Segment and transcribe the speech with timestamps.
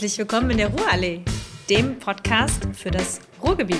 [0.00, 1.22] Herzlich willkommen in der Ruhrallee,
[1.68, 3.76] dem Podcast für das Ruhrgebiet.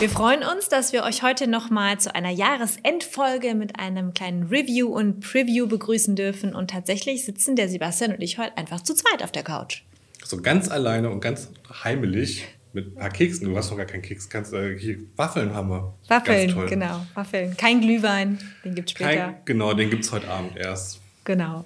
[0.00, 4.88] Wir freuen uns, dass wir euch heute nochmal zu einer Jahresendfolge mit einem kleinen Review
[4.88, 6.52] und Preview begrüßen dürfen.
[6.52, 9.82] Und tatsächlich sitzen der Sebastian und ich heute einfach zu zweit auf der Couch.
[10.24, 11.52] So ganz alleine und ganz
[11.84, 13.46] heimelig mit ein paar Keksen.
[13.46, 14.28] Du hast noch gar keinen Keks.
[14.28, 15.94] Kannst, äh, hier, Waffeln haben wir.
[16.08, 17.06] Waffeln, genau.
[17.14, 17.56] Waffeln.
[17.56, 19.14] Kein Glühwein, den gibt es später.
[19.14, 20.99] Kein, genau, den gibt es heute Abend erst.
[21.24, 21.64] Genau,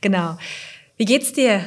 [0.00, 0.38] genau.
[0.96, 1.64] Wie geht's dir?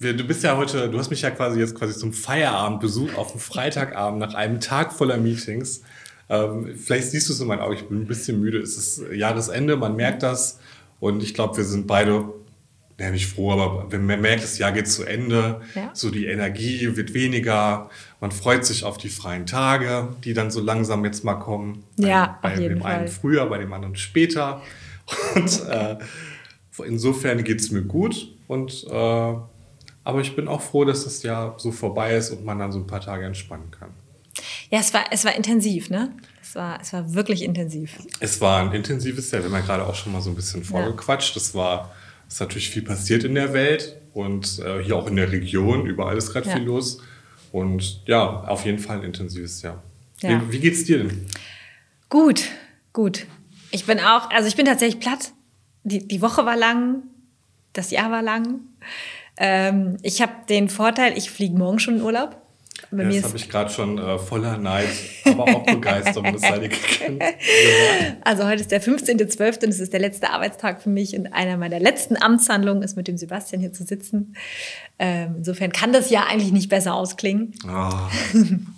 [0.00, 3.32] Du bist ja heute, du hast mich ja quasi jetzt quasi zum Feierabend besucht auf
[3.32, 5.82] dem Freitagabend nach einem Tag voller Meetings.
[6.28, 8.58] Ähm, vielleicht siehst du es in meinen Augen, ich bin ein bisschen müde.
[8.58, 10.60] Es ist Jahresende, man merkt das.
[11.00, 12.32] Und ich glaube, wir sind beide
[13.00, 15.60] ja, nicht froh, aber man merkt, das Jahr geht zu Ende.
[15.74, 15.90] Ja.
[15.94, 17.90] So die Energie wird weniger.
[18.20, 21.84] Man freut sich auf die freien Tage, die dann so langsam jetzt mal kommen.
[21.96, 22.92] Ja, bei, bei dem Fall.
[22.92, 24.62] einen früher, bei dem anderen später.
[25.34, 25.96] Und äh,
[26.86, 28.28] insofern geht es mir gut.
[28.46, 29.34] Und, äh,
[30.04, 32.78] aber ich bin auch froh, dass das Jahr so vorbei ist und man dann so
[32.78, 33.90] ein paar Tage entspannen kann.
[34.70, 36.12] Ja, es war, es war intensiv, ne?
[36.42, 37.98] Es war, es war wirklich intensiv.
[38.20, 39.42] Es war ein intensives Jahr.
[39.42, 41.36] Wir haben ja gerade auch schon mal so ein bisschen vorgequatscht.
[41.36, 41.92] Es war
[42.28, 45.86] ist natürlich viel passiert in der Welt und äh, hier auch in der Region.
[45.86, 46.56] Überall ist gerade ja.
[46.56, 47.00] viel los.
[47.52, 49.82] Und ja, auf jeden Fall ein intensives Jahr.
[50.20, 50.42] Ja.
[50.42, 51.26] Wie, wie geht's dir denn?
[52.10, 52.44] Gut,
[52.92, 53.26] gut.
[53.70, 55.32] Ich bin auch, also ich bin tatsächlich platt.
[55.84, 57.02] Die, die Woche war lang,
[57.72, 58.60] das Jahr war lang.
[59.36, 62.36] Ähm, ich habe den Vorteil, ich fliege morgen schon in Urlaub.
[62.90, 64.88] Bei ja, das habe ich gerade schon äh, voller Neid,
[65.24, 67.22] aber auch Begeisterung das sei gegönnt.
[68.24, 69.64] Also heute ist der 15.12.
[69.64, 73.08] und es ist der letzte Arbeitstag für mich und einer meiner letzten Amtshandlungen ist mit
[73.08, 74.36] dem Sebastian hier zu sitzen.
[75.00, 77.54] Ähm, insofern kann das ja eigentlich nicht besser ausklingen.
[77.64, 77.90] Oh,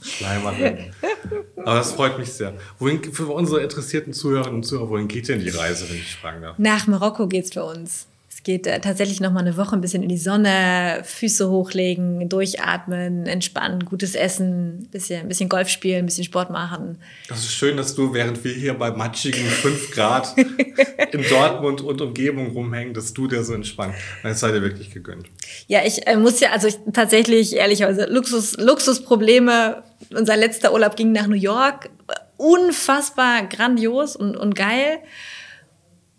[0.02, 0.92] Schleimerin.
[1.56, 2.54] Aber das freut mich sehr.
[2.78, 6.42] Wohin, für unsere interessierten Zuhörerinnen und Zuhörer, wohin geht denn die Reise, wenn ich fragen
[6.42, 6.58] darf?
[6.58, 8.06] Nach Marokko geht es für uns
[8.44, 13.26] geht äh, tatsächlich noch mal eine Woche ein bisschen in die Sonne, Füße hochlegen, durchatmen,
[13.26, 16.98] entspannen, gutes Essen, bisschen, ein bisschen Golf spielen, ein bisschen Sport machen.
[17.28, 20.34] Das ist schön, dass du, während wir hier bei matschigen 5 Grad
[21.12, 23.94] in Dortmund und Umgebung rumhängen, dass du dir so entspannt.
[24.22, 25.26] Das sei dir wirklich gegönnt.
[25.66, 29.82] Ja, ich äh, muss ja, also ich, tatsächlich, ehrlicherweise, Luxus, Luxusprobleme.
[30.14, 31.90] Unser letzter Urlaub ging nach New York.
[32.36, 34.98] Unfassbar grandios und, und geil.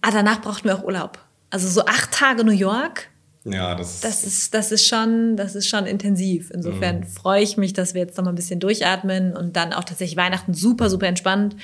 [0.01, 1.19] Aber danach brauchten wir auch Urlaub.
[1.51, 3.09] Also so acht Tage New York.
[3.43, 6.51] Ja, das, das ist das ist schon das ist schon intensiv.
[6.51, 7.03] Insofern mhm.
[7.05, 10.17] freue ich mich, dass wir jetzt noch mal ein bisschen durchatmen und dann auch tatsächlich
[10.17, 11.55] Weihnachten super super entspannt.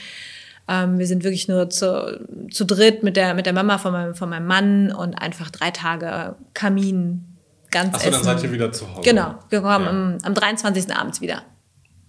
[0.68, 2.20] Ähm, wir sind wirklich nur zu,
[2.52, 5.72] zu dritt mit der mit der Mama von meinem von meinem Mann und einfach drei
[5.72, 7.26] Tage Kamin
[7.70, 9.02] ganz Achso, dann seid ihr wieder zu Hause.
[9.04, 9.90] Genau, wir kommen ja.
[9.90, 10.94] am, am 23.
[10.96, 11.44] abends wieder.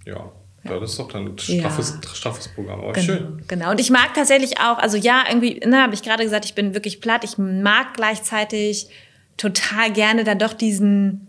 [0.07, 0.33] Ja,
[0.65, 2.15] ja, das ist doch dann ein straffes, ja.
[2.15, 2.81] straffes Programm.
[2.81, 3.43] Aber genau, schön.
[3.47, 3.71] Genau.
[3.71, 6.75] Und ich mag tatsächlich auch, also ja, irgendwie, ne, habe ich gerade gesagt, ich bin
[6.75, 7.25] wirklich platt.
[7.25, 8.89] Ich mag gleichzeitig
[9.37, 11.27] total gerne dann doch diesen,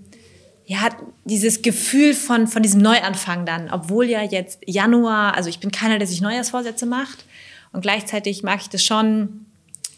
[0.66, 0.90] ja,
[1.26, 3.70] dieses Gefühl von, von diesem Neuanfang dann.
[3.72, 7.26] Obwohl ja jetzt Januar, also ich bin keiner, der sich Neujahrsvorsätze macht.
[7.72, 9.46] Und gleichzeitig mag ich das schon,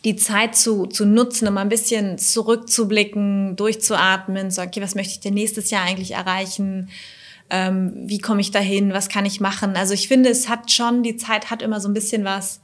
[0.03, 5.19] die Zeit zu, zu nutzen, um ein bisschen zurückzublicken, durchzuatmen, so, okay, was möchte ich
[5.19, 6.89] denn nächstes Jahr eigentlich erreichen?
[7.51, 9.75] Ähm, wie komme ich dahin, was kann ich machen.
[9.75, 12.61] Also ich finde, es hat schon, die Zeit hat immer so ein bisschen was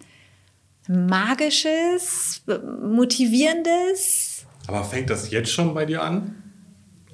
[0.88, 2.42] Magisches,
[2.82, 4.46] Motivierendes.
[4.68, 6.42] Aber fängt das jetzt schon bei dir an?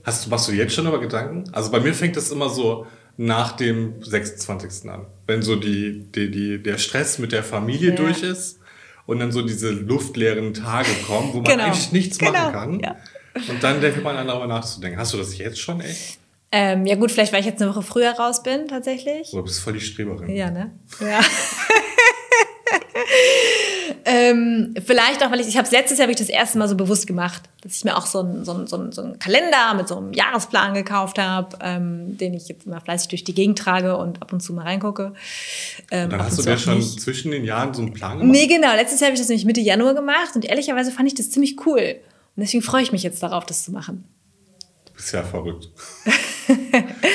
[0.04, 1.46] Hast du, machst du jetzt schon über Gedanken?
[1.52, 2.86] Also bei mir fängt das immer so
[3.18, 4.90] nach dem 26.
[4.92, 5.08] an.
[5.26, 7.96] Wenn so die, die, die, der Stress mit der Familie ja.
[7.96, 8.60] durch ist
[9.08, 11.64] und dann so diese luftleeren Tage kommen, wo man genau.
[11.64, 12.34] eigentlich nichts genau.
[12.34, 12.80] machen kann.
[12.80, 12.96] Ja.
[13.50, 15.00] Und dann denkt man an darüber nachzudenken.
[15.00, 16.20] Hast du das jetzt schon echt?
[16.56, 19.32] Ähm, ja gut, vielleicht weil ich jetzt eine Woche früher raus bin, tatsächlich.
[19.32, 20.30] Du bist voll die Streberin.
[20.30, 20.70] Ja, ne?
[21.00, 21.20] Ja.
[24.06, 26.76] ähm, vielleicht auch, weil ich, ich habe es letztes Jahr wirklich das erste Mal so
[26.76, 29.98] bewusst gemacht, dass ich mir auch so einen so so so ein Kalender mit so
[29.98, 34.22] einem Jahresplan gekauft habe, ähm, den ich jetzt immer fleißig durch die Gegend trage und
[34.22, 35.14] ab und zu mal reingucke.
[35.90, 37.02] Ähm, dann hast du dir schon nicht.
[37.02, 38.32] zwischen den Jahren so einen Plan gemacht?
[38.32, 38.76] Nee, genau.
[38.76, 41.66] Letztes Jahr habe ich das nämlich Mitte Januar gemacht und ehrlicherweise fand ich das ziemlich
[41.66, 41.96] cool.
[42.36, 44.04] Und deswegen freue ich mich jetzt darauf, das zu machen.
[44.86, 45.70] Du bist ja verrückt.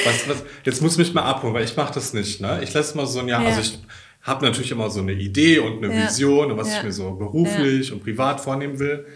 [0.09, 2.41] was, was, jetzt muss mich mal abholen, weil ich mache das nicht.
[2.41, 2.61] Ne?
[2.63, 3.49] Ich lasse mal so ein Jahr, ja.
[3.49, 3.79] also ich
[4.23, 6.07] habe natürlich immer so eine Idee und eine ja.
[6.07, 6.79] Vision und was ja.
[6.79, 9.07] ich mir so beruflich und privat vornehmen will.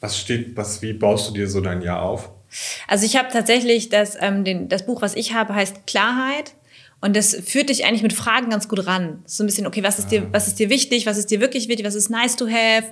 [0.00, 2.30] Was steht, was, wie baust du dir so dein Jahr auf?
[2.88, 6.54] Also ich habe tatsächlich das, ähm, den, das Buch, was ich habe, heißt Klarheit.
[7.02, 9.24] Und das führt dich eigentlich mit Fragen ganz gut ran.
[9.26, 10.28] So ein bisschen, okay, was ist, dir, ah.
[10.30, 12.86] was ist dir wichtig, was ist dir wirklich wichtig, was ist nice to have,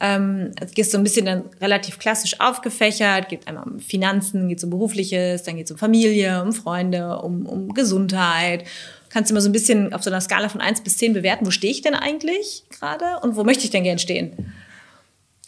[0.00, 3.30] ähm, es ist so ein bisschen dann relativ klassisch aufgefächert.
[3.30, 7.46] Geht einmal um Finanzen, geht um Berufliches, dann geht es um Familie, um Freunde, um,
[7.46, 8.64] um Gesundheit.
[9.08, 11.46] Kannst du immer so ein bisschen auf so einer Skala von 1 bis 10 bewerten,
[11.46, 14.52] wo stehe ich denn eigentlich gerade und wo möchte ich denn gern stehen?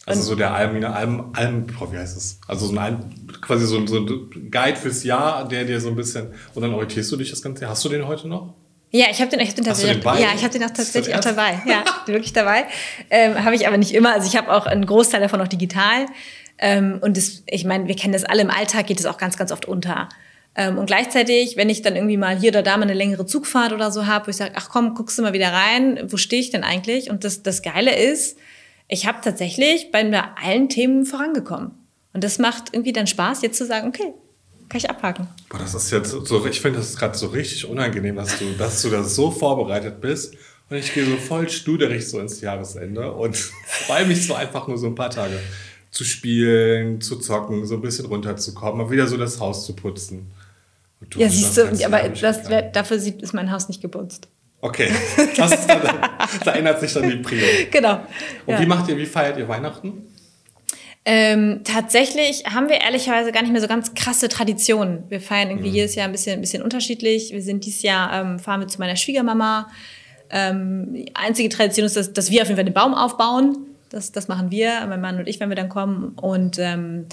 [0.06, 2.38] Also so der Alm, Alm, Alm, wie heißt das?
[2.46, 6.28] Also so ein quasi so, so ein Guide fürs Jahr, der dir so ein bisschen,
[6.54, 7.68] und dann orientierst du dich das Ganze.
[7.68, 8.54] Hast du den heute noch?
[8.92, 10.02] Ja, ich habe den, ich hab den tatsächlich.
[10.02, 11.60] Den ja, ich habe den auch tatsächlich auch dabei.
[11.66, 12.66] Ja, wirklich dabei.
[13.10, 14.12] Ähm, habe ich aber nicht immer.
[14.12, 16.06] Also ich habe auch einen Großteil davon noch digital.
[16.58, 19.36] Ähm, und das, ich meine, wir kennen das alle im Alltag, geht es auch ganz,
[19.36, 20.08] ganz oft unter.
[20.54, 23.72] Ähm, und gleichzeitig, wenn ich dann irgendwie mal hier oder da mal eine längere Zugfahrt
[23.72, 26.40] oder so habe, wo ich sage, ach komm, guckst du mal wieder rein, wo stehe
[26.40, 27.10] ich denn eigentlich?
[27.10, 28.38] Und das, das Geile ist,
[28.88, 30.08] ich habe tatsächlich bei
[30.42, 31.72] allen Themen vorangekommen.
[32.12, 34.14] Und das macht irgendwie dann Spaß, jetzt zu sagen, okay,
[34.68, 35.28] kann ich abhaken.
[35.48, 38.52] Boah, das ist jetzt so, ich finde das ist gerade so richtig unangenehm, dass du,
[38.52, 40.34] dass du da so vorbereitet bist.
[40.68, 43.36] Und ich gehe so voll studerig so ins Jahresende und
[43.66, 45.38] freue mich so einfach nur so ein paar Tage
[45.90, 50.32] zu spielen, zu zocken, so ein bisschen runterzukommen, mal wieder so das Haus zu putzen.
[51.16, 52.40] ja, siehst du, aber das,
[52.72, 54.28] dafür ist mein Haus nicht geputzt.
[54.66, 54.90] Okay,
[55.36, 55.80] das, da,
[56.44, 57.46] da, ändert sich dann die Prio.
[57.70, 58.00] Genau.
[58.46, 58.60] Und ja.
[58.60, 60.02] wie macht ihr, wie feiert ihr Weihnachten?
[61.04, 65.04] Ähm, tatsächlich haben wir ehrlicherweise gar nicht mehr so ganz krasse Traditionen.
[65.08, 65.74] Wir feiern irgendwie mhm.
[65.76, 67.32] jedes Jahr ein bisschen, ein bisschen unterschiedlich.
[67.32, 69.70] Wir sind dieses Jahr, ähm, fahren wir zu meiner Schwiegermama.
[70.30, 73.68] Ähm, die einzige Tradition ist, dass, dass wir auf jeden Fall den Baum aufbauen.
[73.90, 76.08] Das, das machen wir, mein Mann und ich, wenn wir dann kommen.
[76.20, 77.06] Und ähm,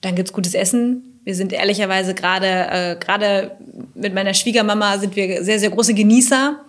[0.00, 1.20] dann gibt's gutes Essen.
[1.24, 3.56] Wir sind ehrlicherweise gerade äh, gerade
[3.94, 6.64] mit meiner Schwiegermama sind wir sehr, sehr große Genießer.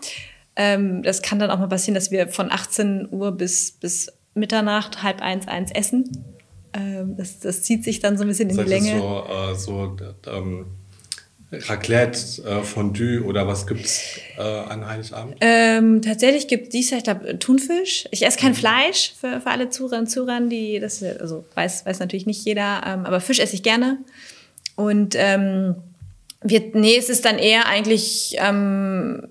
[0.55, 5.03] Ähm, das kann dann auch mal passieren, dass wir von 18 Uhr bis, bis Mitternacht,
[5.03, 6.25] halb eins, eins essen.
[6.73, 8.99] Ähm, das, das zieht sich dann so ein bisschen in heißt, die Länge.
[8.99, 9.97] So, äh, so
[10.27, 10.65] ähm,
[11.51, 15.37] Raclette, äh, Fondue oder was gibt es äh, an Heiligabend?
[15.41, 17.01] Ähm, tatsächlich gibt es dies Jahr,
[17.39, 18.07] Thunfisch.
[18.11, 18.55] Ich esse kein mhm.
[18.55, 22.83] Fleisch für, für alle Zuhörer und Zuhörer, die das also weiß, weiß natürlich nicht jeder,
[22.85, 23.97] ähm, aber Fisch esse ich gerne.
[24.75, 25.75] Und ähm,
[26.41, 29.27] wir, nee, es ist dann eher eigentlich ähm,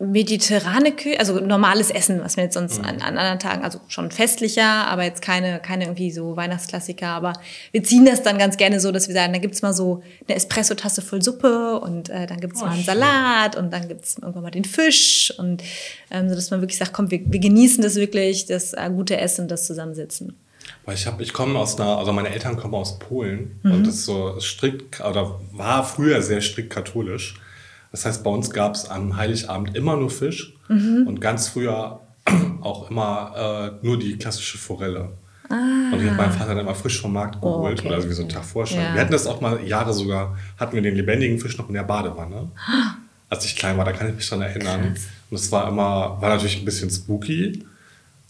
[0.00, 2.84] mediterrane Küche, also normales Essen, was wir jetzt sonst mhm.
[2.84, 7.08] an, an, anderen Tagen, also schon festlicher, aber jetzt keine, keine irgendwie so Weihnachtsklassiker.
[7.08, 7.32] Aber
[7.72, 10.36] wir ziehen das dann ganz gerne so, dass wir sagen, da gibt's mal so eine
[10.36, 14.44] Espresso-Tasse voll Suppe und äh, dann gibt's oh, mal einen Salat und dann gibt's irgendwann
[14.44, 15.64] mal den Fisch und
[16.12, 19.16] ähm, so, dass man wirklich sagt, komm, wir, wir genießen das wirklich, das äh, gute
[19.16, 20.36] Essen, das Zusammensitzen.
[20.84, 23.72] Weil ich habe, ich komme aus einer, also meine Eltern kommen aus Polen mhm.
[23.72, 27.40] und das ist so strikt, oder war früher sehr strikt katholisch.
[27.90, 31.04] Das heißt, bei uns gab es am Heiligabend immer nur Fisch mhm.
[31.06, 32.00] und ganz früher
[32.60, 35.10] auch immer äh, nur die klassische Forelle.
[35.48, 35.90] Ah.
[35.92, 37.96] Und die hat mein Vater dann immer frisch vom Markt oh, geholt, oh, okay.
[37.96, 38.84] oder so einen Tag vorher schon.
[38.84, 38.94] Ja.
[38.94, 41.84] Wir hatten das auch mal Jahre sogar, hatten wir den lebendigen Fisch noch in der
[41.84, 42.50] Badewanne.
[43.30, 44.94] Als ich klein war, da kann ich mich dran erinnern.
[44.94, 45.06] Krass.
[45.30, 47.64] Und es war immer, war natürlich ein bisschen spooky.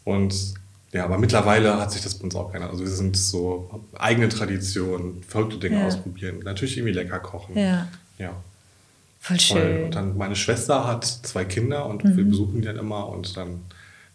[0.05, 0.35] Und
[0.93, 2.71] ja, aber mittlerweile hat sich das bei uns auch geändert.
[2.71, 5.87] Also wir sind so eigene Traditionen, verrückte Dinge ja.
[5.87, 6.41] ausprobieren.
[6.45, 7.57] Natürlich irgendwie lecker kochen.
[7.57, 7.89] Ja.
[8.19, 8.33] ja.
[9.29, 9.85] Voll schön.
[9.85, 12.17] Und dann meine Schwester hat zwei Kinder und mhm.
[12.17, 13.61] wir besuchen die dann immer und dann,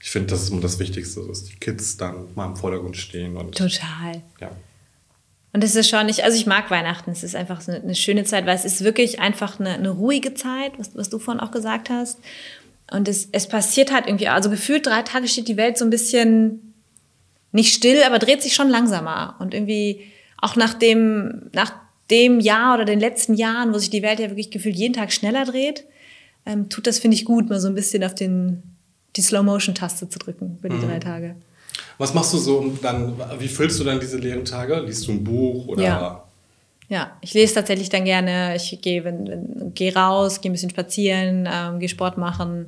[0.01, 3.37] ich finde, das ist immer das Wichtigste, dass die Kids dann mal im Vordergrund stehen.
[3.37, 4.23] Und, Total.
[4.41, 4.49] Ja.
[5.53, 8.23] Und es ist schon nicht, also ich mag Weihnachten, es ist einfach eine, eine schöne
[8.23, 11.51] Zeit, weil es ist wirklich einfach eine, eine ruhige Zeit, was, was du vorhin auch
[11.51, 12.17] gesagt hast.
[12.91, 15.91] Und es, es passiert halt irgendwie, also gefühlt drei Tage steht die Welt so ein
[15.91, 16.73] bisschen
[17.51, 19.35] nicht still, aber dreht sich schon langsamer.
[19.37, 20.01] Und irgendwie
[20.39, 21.71] auch nach dem, nach
[22.11, 25.11] dem Jahr oder den letzten Jahren, wo sich die Welt ja wirklich gefühlt jeden Tag
[25.11, 25.85] schneller dreht,
[26.45, 28.63] ähm, tut das, finde ich, gut, mal so ein bisschen auf den,
[29.15, 30.87] die Slow-Motion-Taste zu drücken für die mhm.
[30.87, 31.35] drei Tage.
[31.97, 34.79] Was machst du so um dann, wie füllst du dann diese leeren Tage?
[34.81, 35.83] Liest du ein Buch oder?
[35.83, 36.23] Ja,
[36.89, 39.03] ja ich lese tatsächlich dann gerne, ich gehe
[39.73, 42.67] geh raus, gehe ein bisschen spazieren, ähm, gehe Sport machen,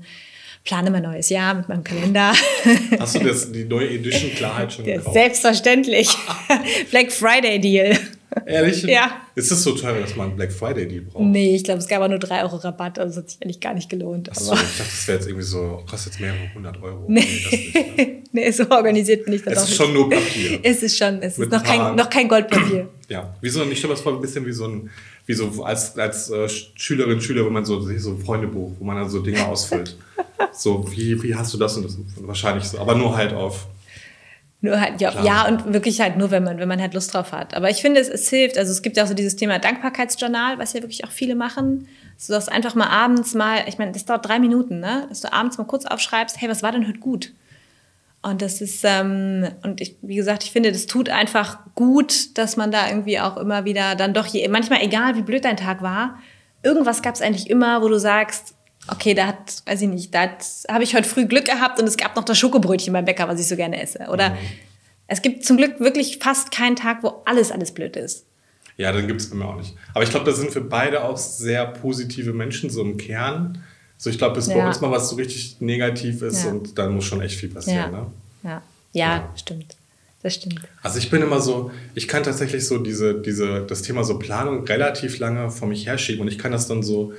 [0.63, 2.34] plane mein neues Jahr mit meinem Kalender.
[3.00, 5.13] Hast du das, die neue Edition Klarheit schon gekauft?
[5.13, 6.10] Selbstverständlich.
[6.92, 7.98] Black Friday Deal.
[8.46, 8.84] Ehrlich?
[8.84, 9.22] Ja.
[9.36, 11.24] Ist es so teuer, dass man einen Black Friday Deal braucht?
[11.24, 13.74] Nee, ich glaube, es gab aber nur 3 Euro Rabatt, also hat sich eigentlich gar
[13.74, 14.29] nicht gelohnt.
[14.29, 17.05] Achso, ich dachte, das wäre jetzt irgendwie so, kostet jetzt mehrere hundert Euro.
[17.08, 18.24] Nee, nicht, ne?
[18.32, 19.77] nee so organisiert bin ich das Es ist nicht.
[19.77, 20.60] schon nur Papier.
[20.63, 22.89] es ist schon, es Mit ist noch kein, noch kein Goldpapier.
[23.10, 24.89] ja, wie so, ich stelle das vor ein bisschen wie so ein,
[25.25, 28.98] wie so als, als äh, Schülerin, Schüler, wenn man so, so ein Freundebuch, wo man
[28.98, 29.98] dann so Dinge ausfüllt.
[30.53, 31.98] so, wie, wie hast du das und das?
[32.22, 33.67] Wahrscheinlich so, aber nur halt auf
[34.65, 37.31] nur halt, ja, ja, und wirklich halt nur, wenn man, wenn man halt Lust drauf
[37.31, 37.53] hat.
[37.53, 38.57] Aber ich finde, es, es hilft.
[38.57, 41.88] Also es gibt ja auch so dieses Thema Dankbarkeitsjournal, was ja wirklich auch viele machen.
[42.17, 45.05] So dass einfach mal abends mal, ich meine, das dauert drei Minuten, ne?
[45.10, 47.31] Dass du abends mal kurz aufschreibst, hey, was war denn heute gut?
[48.22, 52.57] Und das ist, ähm, und ich, wie gesagt, ich finde, das tut einfach gut, dass
[52.57, 55.84] man da irgendwie auch immer wieder dann doch, je, manchmal egal wie blöd dein Tag
[55.84, 56.17] war,
[56.63, 58.54] irgendwas gab es eigentlich immer, wo du sagst,
[58.88, 60.30] okay, da hat, weiß ich nicht, da
[60.70, 63.39] habe ich heute früh Glück gehabt und es gab noch das Schokobrötchen beim Bäcker, was
[63.39, 64.08] ich so gerne esse.
[64.12, 64.38] Oder mhm.
[65.08, 68.25] es gibt zum Glück wirklich fast keinen Tag, wo alles, alles blöd ist.
[68.77, 69.74] Ja, dann gibt es bei mir auch nicht.
[69.94, 73.63] Aber ich glaube, da sind wir beide auch sehr positive Menschen, so im Kern.
[73.98, 74.56] So, ich glaube, bis ja.
[74.56, 76.51] bei uns mal was so richtig negativ ist ja.
[76.51, 77.77] und dann muss schon echt viel passieren.
[77.77, 77.88] Ja.
[77.92, 78.08] Ne?
[78.44, 78.62] Ja.
[78.92, 79.75] ja, ja, stimmt.
[80.22, 80.60] Das stimmt.
[80.82, 84.65] Also ich bin immer so, ich kann tatsächlich so diese, diese, das Thema so Planung
[84.65, 87.13] relativ lange vor mich herschieben und ich kann das dann so,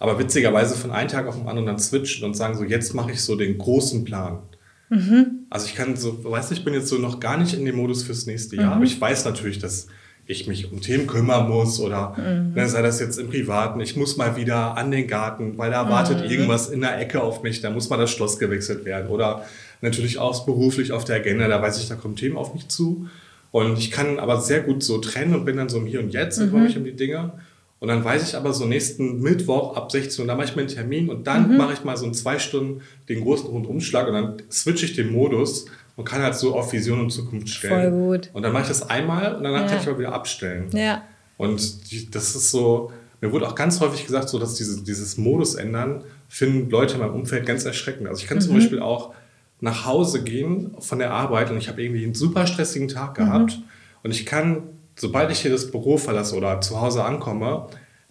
[0.00, 3.12] aber witzigerweise von einem Tag auf den anderen dann switchen und sagen so, jetzt mache
[3.12, 4.40] ich so den großen Plan.
[4.88, 5.44] Mhm.
[5.50, 7.76] Also ich kann so, weißt du, ich bin jetzt so noch gar nicht in dem
[7.76, 8.72] Modus fürs nächste Jahr, mhm.
[8.72, 9.86] aber ich weiß natürlich, dass
[10.26, 12.54] ich mich um Themen kümmern muss oder mhm.
[12.54, 15.88] ne, sei das jetzt im Privaten, ich muss mal wieder an den Garten, weil da
[15.88, 16.30] wartet mhm.
[16.30, 19.44] irgendwas in der Ecke auf mich, da muss mal das Schloss gewechselt werden oder
[19.82, 23.06] natürlich auch beruflich auf der Agenda, da weiß ich, da kommen Themen auf mich zu
[23.50, 26.12] und ich kann aber sehr gut so trennen und bin dann so im Hier und
[26.12, 26.50] Jetzt und mhm.
[26.50, 27.32] kümmere mich um die Dinge
[27.80, 30.62] und dann weiß ich aber so nächsten Mittwoch ab 16 Uhr, da mache ich mir
[30.62, 31.56] einen Termin und dann mhm.
[31.56, 35.10] mache ich mal so in zwei Stunden den großen Rundumschlag und dann switche ich den
[35.10, 35.64] Modus
[35.96, 37.90] und kann halt so auf Vision und Zukunft stellen.
[37.90, 38.30] Voll gut.
[38.34, 39.66] Und dann mache ich das einmal und danach ja.
[39.66, 40.68] kann ich mal wieder abstellen.
[40.72, 41.02] Ja.
[41.38, 45.16] Und die, das ist so, mir wurde auch ganz häufig gesagt, so dass diese, dieses
[45.16, 48.08] Modus ändern, finden Leute in meinem Umfeld ganz erschreckend.
[48.08, 48.42] Also ich kann mhm.
[48.42, 49.14] zum Beispiel auch
[49.62, 53.56] nach Hause gehen von der Arbeit und ich habe irgendwie einen super stressigen Tag gehabt
[53.56, 53.64] mhm.
[54.02, 54.64] und ich kann
[55.00, 57.68] sobald ich hier das Büro verlasse oder zu Hause ankomme,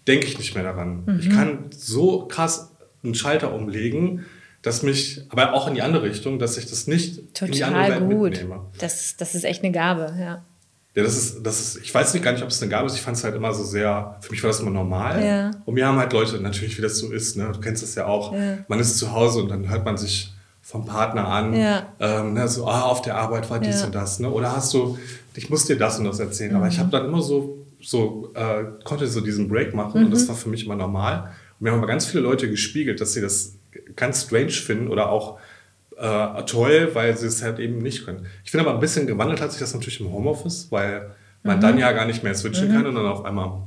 [0.08, 1.04] denke ich nicht mehr daran.
[1.06, 1.20] Mhm.
[1.20, 2.72] Ich kann so krass
[3.04, 4.26] einen Schalter umlegen,
[4.62, 7.64] dass mich, aber auch in die andere Richtung, dass ich das nicht Total in die
[7.64, 8.32] andere Welt gut.
[8.32, 8.62] mitnehme.
[8.80, 10.44] Das, das ist echt eine Gabe, ja.
[10.96, 12.96] Ja, das ist, das ist, ich weiß nicht gar nicht, ob es eine Gabe ist.
[12.96, 15.24] Ich fand es halt immer so sehr, für mich war das immer normal.
[15.24, 15.52] Ja.
[15.66, 17.52] Und mir haben halt Leute, natürlich, wie das so ist, ne?
[17.54, 18.58] du kennst das ja auch, ja.
[18.68, 20.34] man ist zu Hause und dann hört man sich
[20.70, 21.88] vom Partner an, ja.
[22.00, 22.48] ähm, ne?
[22.48, 24.20] so, ah, auf der Arbeit war dies und das.
[24.20, 24.30] Ne?
[24.30, 24.98] Oder hast du
[25.40, 26.52] ich muss dir das und das erzählen.
[26.52, 26.58] Mhm.
[26.58, 26.82] Aber ich mhm.
[26.82, 30.06] habe dann immer so, so äh, konnte so diesen Break machen mhm.
[30.08, 30.28] und das mhm.
[30.30, 31.32] war für mich immer normal.
[31.60, 33.56] Und mir haben aber ganz viele Leute gespiegelt, dass sie das
[33.96, 35.40] ganz strange finden oder auch
[35.98, 38.26] äh, toll, weil sie es halt eben nicht können.
[38.44, 41.12] Ich finde aber ein bisschen gewandelt hat sich das natürlich im Homeoffice, weil
[41.44, 41.62] man mhm.
[41.62, 42.74] dann ja gar nicht mehr switchen mhm.
[42.74, 43.62] kann und dann auf einmal,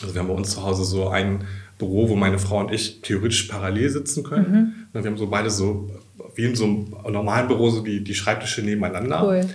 [0.00, 1.44] also wir haben bei uns zu Hause so ein
[1.78, 4.86] Büro, wo meine Frau und ich theoretisch parallel sitzen können.
[4.92, 5.02] Mhm.
[5.02, 5.90] Wir haben so beide so,
[6.34, 9.24] wie in so einem normalen Büro, so die, die Schreibtische nebeneinander.
[9.24, 9.48] Cool.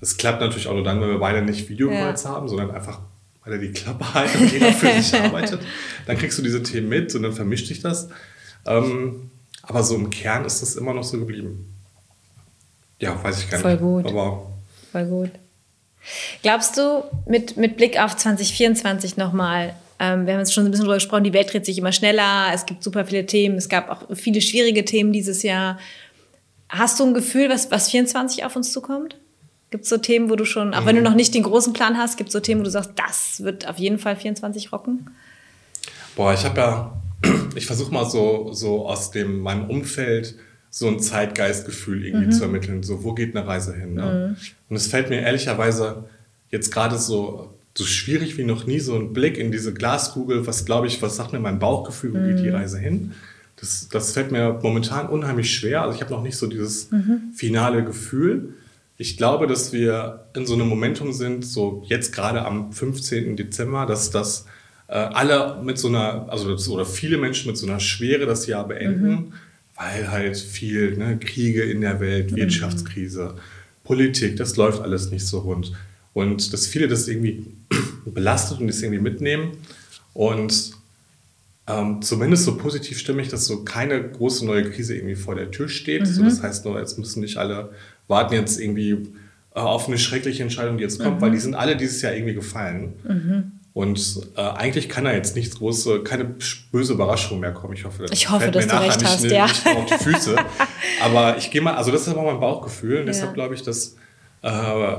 [0.00, 2.30] Das klappt natürlich auch nur dann, wenn wir beide nicht Videocalls ja.
[2.30, 3.00] haben, sondern einfach
[3.46, 5.60] weil die Klappe halten und jeder für sich arbeitet.
[6.06, 8.08] Dann kriegst du diese Themen mit und dann vermischt sich das.
[8.66, 9.30] Ähm,
[9.62, 11.72] aber so im Kern ist das immer noch so geblieben.
[13.00, 13.80] Ja, weiß ich gar Voll nicht.
[13.80, 14.10] Voll gut.
[14.10, 14.46] Aber
[14.92, 15.30] Voll gut.
[16.42, 20.84] Glaubst du, mit, mit Blick auf 2024 nochmal, ähm, wir haben jetzt schon ein bisschen
[20.84, 23.90] drüber gesprochen, die Welt dreht sich immer schneller, es gibt super viele Themen, es gab
[23.90, 25.78] auch viele schwierige Themen dieses Jahr.
[26.68, 29.16] Hast du ein Gefühl, was, was 24 auf uns zukommt?
[29.70, 31.08] Gibt es so Themen, wo du schon, auch wenn du mhm.
[31.08, 33.68] noch nicht den großen Plan hast, gibt es so Themen, wo du sagst, das wird
[33.68, 35.10] auf jeden Fall 24 rocken?
[36.14, 37.02] Boah, ich habe ja,
[37.54, 40.36] ich versuche mal so, so aus dem, meinem Umfeld
[40.70, 42.32] so ein Zeitgeistgefühl irgendwie mhm.
[42.32, 42.82] zu ermitteln.
[42.82, 43.94] So, wo geht eine Reise hin?
[43.94, 44.36] Ne?
[44.36, 44.46] Mhm.
[44.68, 46.04] Und es fällt mir ehrlicherweise
[46.50, 50.64] jetzt gerade so, so schwierig wie noch nie, so ein Blick in diese Glaskugel, was
[50.64, 52.56] glaube ich, was sagt mir mein Bauchgefühl, wo geht die mhm.
[52.56, 53.12] Reise hin?
[53.56, 55.82] Das, das fällt mir momentan unheimlich schwer.
[55.82, 57.32] Also ich habe noch nicht so dieses mhm.
[57.34, 58.54] finale Gefühl.
[58.98, 63.36] Ich glaube, dass wir in so einem Momentum sind, so jetzt gerade am 15.
[63.36, 64.46] Dezember, dass das
[64.88, 68.66] äh, alle mit so einer, also oder viele Menschen mit so einer Schwere das Jahr
[68.66, 69.32] beenden, mhm.
[69.76, 72.36] weil halt viel ne, Kriege in der Welt, mhm.
[72.36, 73.36] Wirtschaftskrise,
[73.84, 75.72] Politik, das läuft alles nicht so rund.
[76.12, 77.46] Und dass viele das irgendwie
[78.06, 79.52] belastet und das irgendwie mitnehmen.
[80.14, 80.72] Und
[81.68, 85.68] ähm, zumindest so positiv stimmig, dass so keine große neue Krise irgendwie vor der Tür
[85.68, 86.02] steht.
[86.02, 86.06] Mhm.
[86.06, 87.70] So, das heißt nur, jetzt müssen nicht alle
[88.08, 91.20] warten jetzt irgendwie äh, auf eine schreckliche Entscheidung, die jetzt kommt, mhm.
[91.20, 92.92] weil die sind alle dieses Jahr irgendwie gefallen.
[93.04, 93.52] Mhm.
[93.72, 96.34] Und äh, eigentlich kann da jetzt nichts große, keine
[96.72, 97.74] böse Überraschung mehr kommen.
[97.74, 99.44] Ich hoffe, das ich hoffe, dass du recht nicht, hast, nicht, ja.
[99.44, 100.36] nicht auf die Füße.
[101.02, 103.00] aber ich gehe mal, also das ist aber mein Bauchgefühl.
[103.00, 103.06] Und ja.
[103.06, 103.96] deshalb glaube ich, dass
[104.40, 104.96] äh,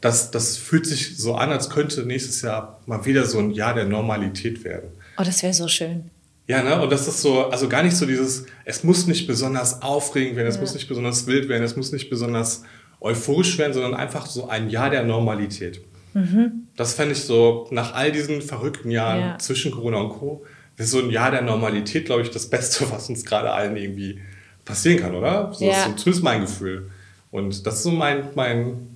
[0.00, 3.74] das, das fühlt sich so an, als könnte nächstes Jahr mal wieder so ein Jahr
[3.74, 4.88] der Normalität werden.
[5.16, 6.10] Oh, das wäre so schön.
[6.46, 6.80] Ja, ne?
[6.80, 10.48] Und das ist so, also gar nicht so dieses, es muss nicht besonders aufregend werden,
[10.48, 10.60] es ja.
[10.60, 12.64] muss nicht besonders wild werden, es muss nicht besonders
[13.00, 15.80] euphorisch werden, sondern einfach so ein Jahr der Normalität.
[16.14, 16.66] Mhm.
[16.76, 19.38] Das fände ich so, nach all diesen verrückten Jahren ja.
[19.38, 20.44] zwischen Corona und Co.,
[20.78, 24.20] ist so ein Jahr der Normalität, glaube ich, das Beste, was uns gerade allen irgendwie
[24.64, 25.52] passieren kann, oder?
[25.52, 25.86] So ja.
[25.86, 26.90] ist zumindest mein Gefühl.
[27.30, 28.92] Und das ist so mein, mein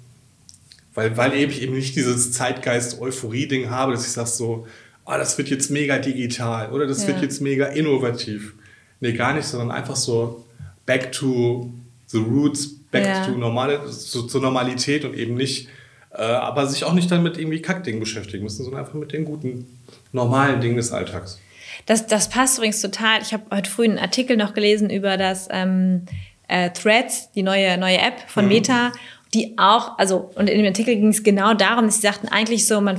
[0.97, 4.67] weil, weil ich eben nicht dieses Zeitgeist-Euphorie-Ding habe, dass ich sage so,
[5.07, 7.09] oh, das wird jetzt mega digital oder das ja.
[7.09, 8.55] wird jetzt mega innovativ.
[9.01, 10.45] Nee, gar nicht, sondern einfach so
[10.85, 11.71] back to
[12.09, 13.25] the roots, back ja.
[13.25, 15.69] to normale, so, zur Normalität und eben nicht,
[16.13, 19.25] äh, aber sich auch nicht dann mit irgendwie Kackdingen beschäftigen müssen, sondern einfach mit den
[19.25, 19.67] guten,
[20.13, 21.39] normalen Dingen des Alltags.
[21.85, 23.21] Das, das passt übrigens total.
[23.23, 26.03] Ich habe heute früh einen Artikel noch gelesen über das ähm,
[26.49, 28.51] äh, Threads, die neue, neue App von mhm.
[28.51, 28.93] Meta,
[29.35, 32.67] die auch, also, und in dem Artikel ging es genau darum, dass sie sagten, eigentlich
[32.67, 32.99] so, man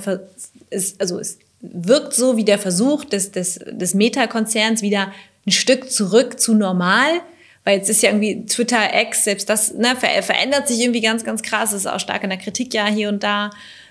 [0.70, 5.12] ist, also es wirkt so wie der Versuch des, des, des Meta-Konzerns wieder
[5.46, 7.22] ein Stück zurück zu normal,
[7.68, 11.26] Weil jetzt ist ja irgendwie Twitter, X, selbst das ne, ver verändert sich irgendwie ganz,
[11.26, 11.72] ganz krass.
[11.72, 13.50] Das ist auch stark in der Kritik ja hier und da.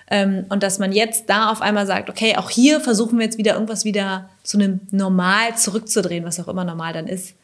[0.09, 3.37] Ähm, und dass man jetzt da auf einmal sagt, okay, auch hier versuchen wir jetzt
[3.37, 7.35] wieder irgendwas wieder zu einem Normal zurückzudrehen, was auch immer normal dann ist.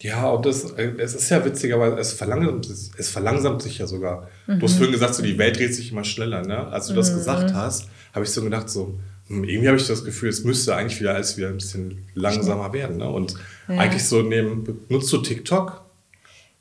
[0.00, 4.28] Ja, und das, es ist ja witzig, aber es verlangsamt, es verlangsamt sich ja sogar.
[4.48, 4.58] Mhm.
[4.58, 6.44] Du hast vorhin gesagt, so, die Welt dreht sich immer schneller.
[6.44, 6.66] Ne?
[6.68, 6.96] Als du mhm.
[6.96, 8.98] das gesagt hast, habe ich so gedacht, so,
[9.30, 12.96] irgendwie habe ich das Gefühl, es müsste eigentlich wieder alles wieder ein bisschen langsamer werden.
[12.96, 13.08] Ne?
[13.08, 13.34] Und
[13.68, 13.76] ja.
[13.76, 15.84] eigentlich so neben, nutzt du TikTok?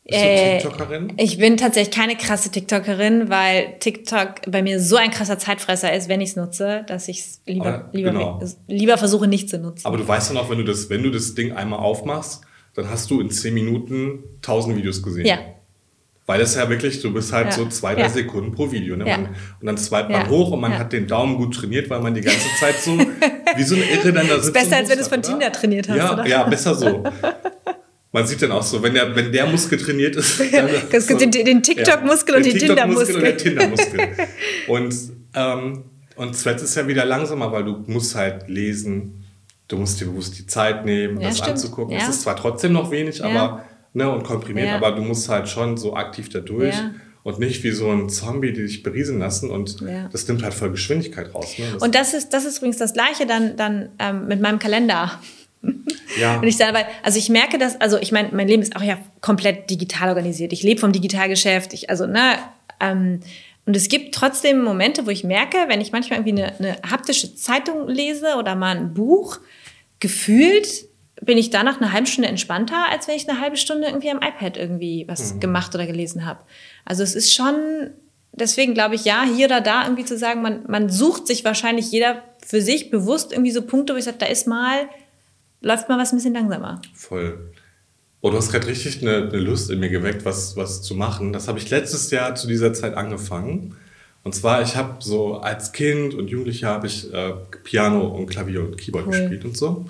[0.06, 1.14] Bist äh, du TikTokerin?
[1.18, 6.10] Ich bin tatsächlich keine krasse TikTokerin, weil TikTok bei mir so ein krasser Zeitfresser ist,
[6.10, 8.42] wenn ich es nutze, dass ich es lieber, lieber, genau.
[8.68, 9.86] lieber versuche, nicht zu nutzen.
[9.86, 12.42] Aber du weißt dann auch, wenn du das, wenn du das Ding einmal aufmachst,
[12.76, 15.26] dann hast du in 10 Minuten 1000 Videos gesehen.
[15.26, 15.40] Ja.
[16.30, 17.52] Weil es ja wirklich, du bist halt ja.
[17.54, 18.10] so zwei, drei ja.
[18.10, 18.96] Sekunden pro Video.
[18.96, 19.08] Ne?
[19.08, 19.18] Ja.
[19.18, 22.14] Man, und dann swipet man hoch und man hat den Daumen gut trainiert, weil man
[22.14, 23.00] die ganze Zeit so
[23.56, 24.50] wie so ein Irre dann da sitzt.
[24.50, 26.28] Ist besser, als wenn du es von Tinder trainiert hast, ja, oder?
[26.28, 27.04] Ja, besser so.
[28.12, 30.40] Man sieht dann auch so, wenn der, wenn der Muskel trainiert ist.
[30.52, 33.16] Dann so, den, den TikTok-Muskel und den Tinder-Muskel.
[33.16, 34.00] Und der Tinder-Muskel.
[34.68, 34.96] und,
[35.34, 35.84] ähm,
[36.16, 39.26] und Threads ist ja wieder langsamer, weil du musst halt lesen,
[39.68, 41.52] du musst dir bewusst die Zeit nehmen, ja, das stimmt.
[41.52, 41.96] anzugucken.
[41.98, 45.78] Es ist zwar trotzdem noch wenig, aber ne, und komprimiert, aber du musst halt schon
[45.78, 46.76] so aktiv da durch.
[47.22, 49.52] Und nicht wie so ein Zombie, die dich berieseln lassen.
[49.52, 51.58] Und das nimmt halt voll Geschwindigkeit raus.
[51.58, 51.66] Ne?
[51.74, 55.20] Das und das ist, das ist übrigens das Gleiche dann, dann ähm, mit meinem Kalender.
[56.20, 56.38] Ja.
[56.42, 58.82] Und ich sage, weil, also ich merke das, also ich meine, mein Leben ist auch
[58.82, 60.54] ja komplett digital organisiert.
[60.54, 62.38] Ich lebe vom Digitalgeschäft, ich, also, ne,
[62.80, 63.20] ähm,
[63.66, 67.36] und es gibt trotzdem Momente, wo ich merke, wenn ich manchmal irgendwie eine, eine haptische
[67.36, 69.40] Zeitung lese oder mal ein Buch,
[70.00, 70.89] gefühlt
[71.22, 74.22] bin ich danach eine halbe Stunde entspannter, als wenn ich eine halbe Stunde irgendwie am
[74.22, 75.40] iPad irgendwie was mhm.
[75.40, 76.40] gemacht oder gelesen habe.
[76.86, 77.90] Also es ist schon,
[78.32, 81.92] deswegen glaube ich, ja, hier oder da irgendwie zu sagen, man, man sucht sich wahrscheinlich
[81.92, 84.88] jeder für sich bewusst irgendwie so Punkte, wo ich sage, da ist mal
[85.62, 86.82] läuft mal was ein bisschen langsamer.
[86.94, 87.52] Voll.
[88.22, 91.32] Oh, du hast gerade richtig eine, eine, Lust in mir geweckt, was, was zu machen.
[91.32, 93.76] Das habe ich letztes Jahr zu dieser Zeit angefangen.
[94.24, 98.62] Und zwar, ich habe so als Kind und Jugendlicher habe ich äh, Piano und Klavier
[98.62, 99.12] und Keyboard cool.
[99.12, 99.86] gespielt und so.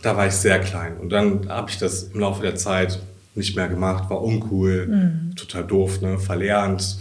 [0.00, 0.96] Da war ich sehr klein.
[0.98, 2.98] Und dann habe ich das im Laufe der Zeit
[3.34, 5.36] nicht mehr gemacht, war uncool, mhm.
[5.36, 6.18] total doof, ne?
[6.18, 6.98] verlernt.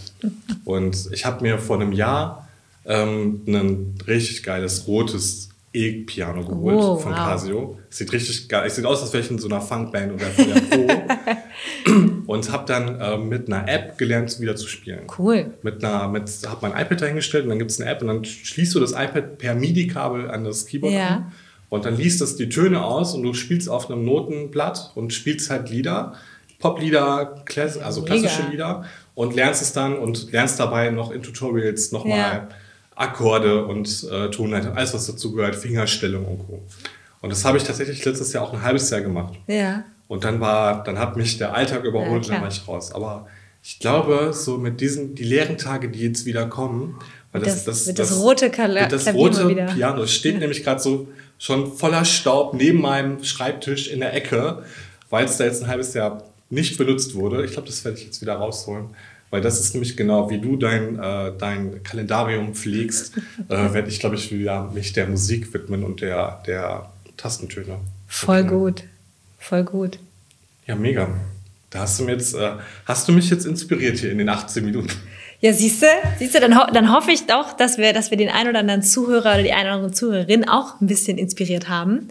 [0.65, 2.47] und ich habe mir vor einem Jahr
[2.85, 7.17] ähm, ein richtig geiles rotes E-Piano geholt oh, von wow.
[7.17, 7.79] Casio.
[7.89, 8.63] Sieht richtig geil.
[8.67, 10.87] Es sieht aus, als wäre ich in so einer Funkband oder Pro.
[12.27, 15.07] und habe dann äh, mit einer App gelernt, wieder zu spielen.
[15.17, 15.53] Cool.
[15.63, 18.25] Mit einer, mit, habe mein iPad dahingestellt und dann gibt es eine App und dann
[18.25, 21.07] schließt du das iPad per MIDI-Kabel an das Keyboard ja.
[21.07, 21.31] an.
[21.71, 25.49] Und dann liest das die Töne aus und du spielst auf einem Notenblatt und spielst
[25.49, 26.13] halt Lieder.
[26.59, 27.43] Poplieder,
[27.81, 28.43] also klassische.
[28.51, 32.47] Lieder und lernst es dann und lernst dabei noch in Tutorials nochmal ja
[33.01, 36.63] Akkorde und äh, Tonleiter, alles was dazu gehört, Fingerstellung und Co.
[37.21, 39.33] Und das habe ich tatsächlich letztes Jahr auch ein halbes Jahr gemacht.
[39.47, 39.83] Ja.
[40.07, 42.91] Und dann war, dann hat mich der Alltag überholt ja, und dann war ich raus.
[42.91, 43.27] Aber
[43.63, 46.99] ich glaube, so mit diesen, die leeren Tage, die jetzt wieder kommen,
[47.31, 51.07] weil das, das, das, das, das rote Kala das rote Piano steht nämlich gerade so
[51.41, 54.63] schon voller Staub neben meinem Schreibtisch in der Ecke,
[55.09, 57.43] weil es da jetzt ein halbes Jahr nicht benutzt wurde.
[57.43, 58.89] Ich glaube, das werde ich jetzt wieder rausholen.
[59.31, 63.17] Weil das ist nämlich genau, wie du dein, äh, dein Kalendarium pflegst,
[63.49, 67.79] äh, werde ich, glaube ich, wieder mich der Musik widmen und der, der Tastentöne.
[68.07, 68.83] Voll gut.
[69.39, 69.97] Voll gut.
[70.67, 71.07] Ja, mega.
[71.71, 72.51] Da hast du, mir jetzt, äh,
[72.85, 74.91] hast du mich jetzt inspiriert hier in den 18 Minuten.
[75.41, 75.87] Ja, siehst du,
[76.19, 78.59] siehst du, dann, ho dann hoffe ich doch, dass wir, dass wir den einen oder
[78.59, 82.09] anderen Zuhörer oder die eine oder andere Zuhörerin auch ein bisschen inspiriert haben.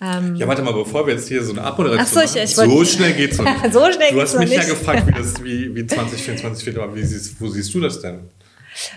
[0.00, 2.70] Ähm, ja, warte mal, bevor wir jetzt hier so eine Abmoderation so, ich, ich machen,
[2.70, 3.72] so schnell geht's noch nicht.
[3.72, 7.02] so schnell du hast mich ja gefragt, wie, das, wie, wie 2024 wird, aber wie
[7.02, 8.20] siehst, wo siehst du das denn?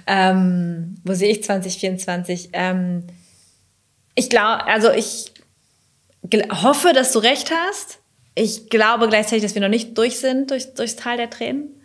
[0.05, 2.49] Ähm, wo sehe ich 2024?
[2.53, 3.03] Ähm,
[4.15, 5.31] ich glaube, also ich
[6.51, 7.99] hoffe, dass du recht hast.
[8.36, 11.81] Ich glaube gleichzeitig, dass wir noch nicht durch sind durch, durchs Tal der Tränen.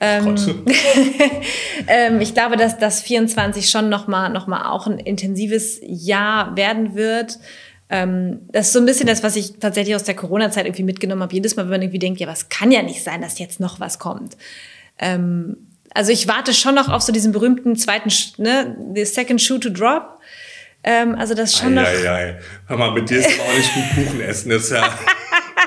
[0.00, 0.36] Ähm,
[1.88, 6.56] ähm, ich glaube, dass das 24 schon noch mal, noch mal auch ein intensives Jahr
[6.56, 7.38] werden wird.
[7.90, 11.22] Ähm, das ist so ein bisschen das, was ich tatsächlich aus der Corona-Zeit irgendwie mitgenommen
[11.22, 11.34] habe.
[11.34, 13.80] Jedes Mal, wenn man irgendwie denkt, ja, was kann ja nicht sein, dass jetzt noch
[13.80, 14.36] was kommt.
[14.98, 15.56] Ähm,
[15.94, 19.70] also ich warte schon noch auf so diesen berühmten zweiten, ne, the second shoe to
[19.70, 20.20] drop.
[20.84, 21.88] Ähm, also das schon ei, noch.
[21.88, 22.38] Ei, ei.
[22.66, 24.98] Hör mal, mit dir ist aber auch nicht gut Kuchen essen, das ist ja.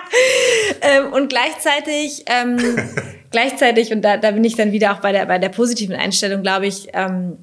[0.81, 2.23] ähm, und gleichzeitig,
[3.31, 6.41] gleichzeitig, und da, da bin ich dann wieder auch bei der, bei der positiven Einstellung,
[6.41, 7.37] glaube ich, ähm,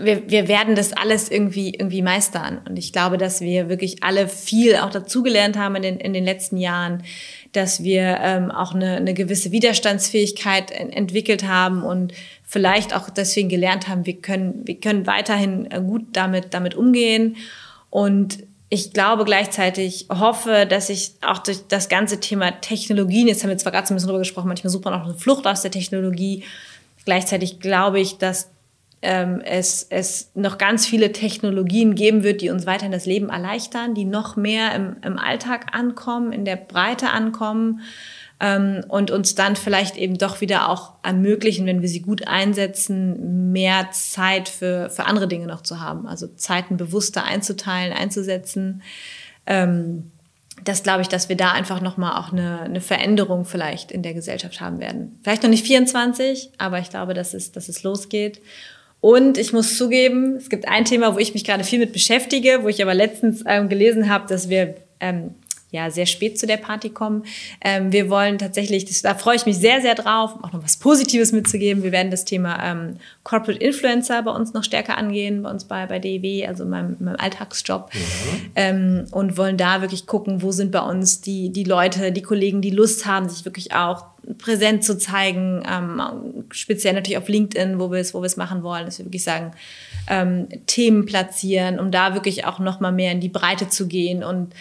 [0.00, 2.60] wir, wir werden das alles irgendwie, irgendwie meistern.
[2.68, 6.24] Und ich glaube, dass wir wirklich alle viel auch dazugelernt haben in den, in den
[6.24, 7.02] letzten Jahren,
[7.52, 13.88] dass wir ähm, auch eine, eine gewisse Widerstandsfähigkeit entwickelt haben und vielleicht auch deswegen gelernt
[13.88, 17.36] haben, wir können, wir können weiterhin äh, gut damit, damit umgehen.
[17.90, 23.50] Und ich glaube gleichzeitig, hoffe, dass ich auch durch das ganze Thema Technologien, jetzt haben
[23.50, 25.62] wir zwar gerade so ein bisschen drüber gesprochen, manchmal sucht man auch eine Flucht aus
[25.62, 26.44] der Technologie.
[27.04, 28.50] Gleichzeitig glaube ich, dass
[29.02, 33.94] ähm, es, es noch ganz viele Technologien geben wird, die uns weiterhin das Leben erleichtern,
[33.94, 37.82] die noch mehr im, im Alltag ankommen, in der Breite ankommen
[38.44, 43.52] ähm, und uns dann vielleicht eben doch wieder auch ermöglichen, wenn wir sie gut einsetzen,
[43.52, 46.06] mehr Zeit für, für andere Dinge noch zu haben.
[46.06, 48.82] Also Zeiten bewusster einzuteilen, einzusetzen.
[49.46, 50.10] Ähm,
[50.62, 54.12] das glaube ich, dass wir da einfach nochmal auch eine, eine Veränderung vielleicht in der
[54.12, 55.18] Gesellschaft haben werden.
[55.22, 58.42] Vielleicht noch nicht 24, aber ich glaube, dass es, dass es losgeht.
[59.00, 62.58] Und ich muss zugeben, es gibt ein Thema, wo ich mich gerade viel mit beschäftige,
[62.62, 65.34] wo ich aber letztens ähm, gelesen habe, dass wir ähm,
[65.74, 67.24] ja sehr spät zu der Party kommen.
[67.60, 70.76] Ähm, wir wollen tatsächlich, das, da freue ich mich sehr, sehr drauf, auch noch was
[70.76, 71.82] Positives mitzugeben.
[71.82, 75.86] Wir werden das Thema ähm, Corporate Influencer bei uns noch stärker angehen, bei uns bei,
[75.86, 77.90] bei DEW, also in meinem, in meinem Alltagsjob.
[77.92, 78.00] Mhm.
[78.54, 82.60] Ähm, und wollen da wirklich gucken, wo sind bei uns die, die Leute, die Kollegen,
[82.60, 84.06] die Lust haben, sich wirklich auch
[84.38, 86.00] präsent zu zeigen, ähm,
[86.50, 89.24] speziell natürlich auf LinkedIn, wo wir es, wo wir es machen wollen, dass wir wirklich
[89.24, 89.52] sagen,
[90.08, 94.24] ähm, Themen platzieren, um da wirklich auch noch mal mehr in die Breite zu gehen
[94.24, 94.54] und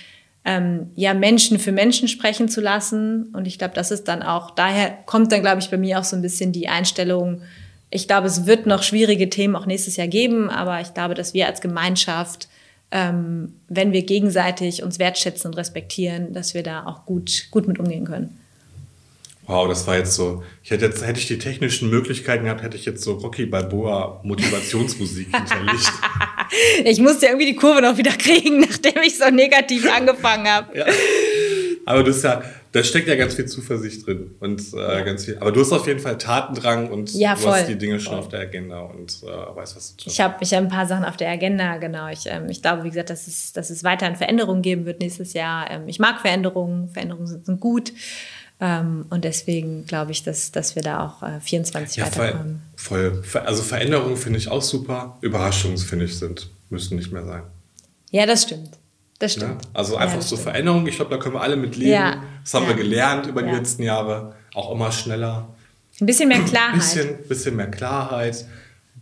[0.45, 3.25] ähm, ja Menschen für Menschen sprechen zu lassen.
[3.33, 6.03] Und ich glaube, das ist dann auch, daher kommt dann, glaube ich, bei mir auch
[6.03, 7.41] so ein bisschen die Einstellung,
[7.93, 11.35] ich glaube, es wird noch schwierige Themen auch nächstes Jahr geben, aber ich glaube, dass
[11.35, 12.47] wir als Gemeinschaft,
[12.89, 17.77] ähm, wenn wir gegenseitig uns wertschätzen und respektieren, dass wir da auch gut, gut mit
[17.77, 18.39] umgehen können.
[19.45, 20.43] Wow, das war jetzt so.
[20.63, 24.21] Ich hätte jetzt, hätte ich die technischen Möglichkeiten gehabt, hätte ich jetzt so Rocky Balboa
[24.23, 25.91] Motivationsmusik hinterlegt.
[26.85, 30.77] ich musste irgendwie die Kurve noch wieder kriegen, nachdem ich so negativ angefangen habe.
[30.77, 30.85] Ja.
[31.85, 35.01] Aber du hast ja, da steckt ja ganz viel Zuversicht drin und äh, ja.
[35.01, 35.37] ganz viel.
[35.37, 38.19] Aber du hast auf jeden Fall Tatendrang und ja, du hast die Dinge schon voll.
[38.19, 40.15] auf der Agenda und äh, weißt, was du tust.
[40.15, 42.07] Ich habe ich hab ein paar Sachen auf der Agenda, genau.
[42.07, 45.33] Ich, ähm, ich glaube, wie gesagt, dass es, dass es weiterhin Veränderungen geben wird nächstes
[45.33, 45.69] Jahr.
[45.69, 47.91] Ähm, ich mag Veränderungen, Veränderungen sind, sind gut.
[48.63, 52.61] Ähm, und deswegen glaube ich, dass, dass wir da auch äh, 24 ja, weiterkommen.
[52.77, 53.21] Voll.
[53.45, 55.17] Also Veränderungen finde ich auch super.
[55.19, 57.43] Überraschungen finde ich sind, müssen nicht mehr sein.
[58.11, 58.69] Ja, das stimmt.
[59.19, 59.65] Das stimmt.
[59.65, 59.69] Ja?
[59.73, 60.43] Also einfach ja, so stimmt.
[60.43, 60.87] Veränderungen.
[60.87, 61.91] Ich glaube, da können wir alle mit leben.
[61.91, 62.23] Ja.
[62.41, 64.33] Das haben wir gelernt über die letzten Jahre.
[64.53, 65.49] Auch immer schneller.
[65.99, 66.73] Ein bisschen mehr Klarheit.
[66.73, 68.45] Ein bisschen, bisschen mehr Klarheit.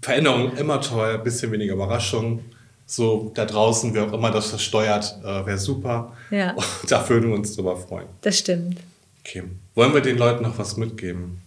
[0.02, 1.17] Veränderungen immer toll.
[1.19, 2.39] Ein bisschen weniger Überraschungen
[2.88, 6.12] so da draußen, wer auch immer das versteuert, äh, wäre super.
[6.30, 6.52] Ja.
[6.54, 8.08] Und da würden wir uns drüber freuen.
[8.21, 8.80] Das stimmt.
[9.23, 9.43] Okay.
[9.75, 11.41] Wollen wir den Leuten noch was mitgeben?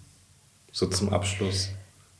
[0.72, 1.70] So zum Abschluss.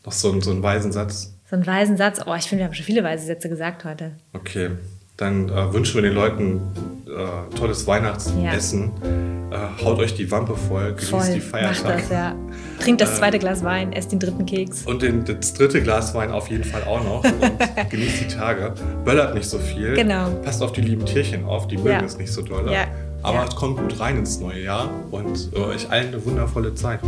[0.05, 1.33] Noch so, ein, so einen weisen Satz.
[1.49, 2.21] So einen weisen Satz?
[2.27, 4.12] Oh, ich finde, wir haben schon viele weise Sätze gesagt heute.
[4.33, 4.71] Okay.
[5.17, 6.61] Dann äh, wünschen wir den Leuten
[7.07, 8.90] äh, tolles Weihnachtsessen.
[9.01, 9.69] Ja.
[9.79, 11.33] Äh, haut euch die Wampe voll, genießt voll.
[11.33, 11.85] die Feiertage.
[11.85, 12.37] Macht das, ja.
[12.81, 14.83] Trinkt das äh, zweite Glas Wein, esst den dritten Keks.
[14.83, 17.25] Und den, das dritte Glas Wein auf jeden Fall auch noch.
[17.40, 18.75] Und genießt die Tage.
[19.05, 19.95] Böllert nicht so viel.
[19.95, 20.31] Genau.
[20.43, 22.05] Passt auf die lieben Tierchen auf, die mögen ja.
[22.05, 22.69] es nicht so doll.
[22.73, 22.88] Ja.
[23.25, 23.49] Aber ja.
[23.57, 27.01] kommt gut rein ins neue Jahr und euch allen eine wundervolle Zeit.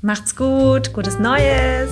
[0.00, 1.90] Macht's gut, gutes Neues!